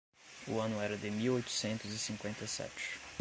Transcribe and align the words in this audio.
o 0.47 0.59
ano 0.59 0.81
era 0.81 0.97
de 0.97 1.11
mil 1.11 1.35
oitocentos 1.35 1.91
e 1.93 1.97
cinquenta 1.99 2.43
e 2.43 2.47
sete. 2.47 2.99